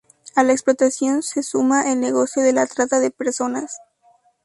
[0.35, 3.75] A la explotación se suma el negocio de la trata de personas.